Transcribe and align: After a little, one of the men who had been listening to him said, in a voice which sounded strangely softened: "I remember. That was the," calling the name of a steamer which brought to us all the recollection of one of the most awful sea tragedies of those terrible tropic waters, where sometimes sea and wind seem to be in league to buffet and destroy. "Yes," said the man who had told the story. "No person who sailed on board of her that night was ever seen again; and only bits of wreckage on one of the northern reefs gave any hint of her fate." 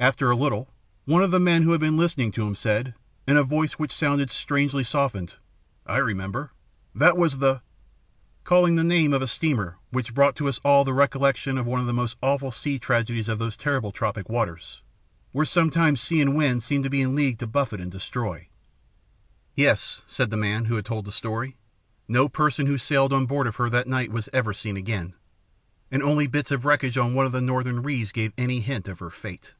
After 0.00 0.30
a 0.30 0.36
little, 0.36 0.70
one 1.06 1.24
of 1.24 1.32
the 1.32 1.40
men 1.40 1.64
who 1.64 1.72
had 1.72 1.80
been 1.80 1.96
listening 1.96 2.30
to 2.30 2.46
him 2.46 2.54
said, 2.54 2.94
in 3.26 3.36
a 3.36 3.42
voice 3.42 3.72
which 3.72 3.90
sounded 3.92 4.30
strangely 4.30 4.84
softened: 4.84 5.34
"I 5.86 5.96
remember. 5.96 6.52
That 6.94 7.16
was 7.16 7.38
the," 7.38 7.62
calling 8.44 8.76
the 8.76 8.84
name 8.84 9.12
of 9.12 9.22
a 9.22 9.26
steamer 9.26 9.76
which 9.90 10.14
brought 10.14 10.36
to 10.36 10.46
us 10.48 10.60
all 10.62 10.84
the 10.84 10.94
recollection 10.94 11.58
of 11.58 11.66
one 11.66 11.80
of 11.80 11.86
the 11.86 11.92
most 11.92 12.16
awful 12.22 12.52
sea 12.52 12.78
tragedies 12.78 13.28
of 13.28 13.40
those 13.40 13.56
terrible 13.56 13.90
tropic 13.90 14.28
waters, 14.28 14.82
where 15.32 15.44
sometimes 15.44 16.00
sea 16.00 16.20
and 16.20 16.36
wind 16.36 16.62
seem 16.62 16.84
to 16.84 16.88
be 16.90 17.02
in 17.02 17.16
league 17.16 17.40
to 17.40 17.48
buffet 17.48 17.80
and 17.80 17.90
destroy. 17.90 18.46
"Yes," 19.56 20.02
said 20.06 20.30
the 20.30 20.36
man 20.36 20.66
who 20.66 20.76
had 20.76 20.84
told 20.86 21.06
the 21.06 21.10
story. 21.12 21.56
"No 22.06 22.28
person 22.28 22.66
who 22.68 22.78
sailed 22.78 23.12
on 23.12 23.26
board 23.26 23.48
of 23.48 23.56
her 23.56 23.68
that 23.70 23.88
night 23.88 24.12
was 24.12 24.28
ever 24.32 24.52
seen 24.52 24.76
again; 24.76 25.14
and 25.90 26.04
only 26.04 26.28
bits 26.28 26.52
of 26.52 26.64
wreckage 26.64 26.96
on 26.96 27.14
one 27.14 27.26
of 27.26 27.32
the 27.32 27.40
northern 27.40 27.82
reefs 27.82 28.12
gave 28.12 28.32
any 28.38 28.60
hint 28.60 28.86
of 28.86 29.00
her 29.00 29.10
fate." 29.10 29.54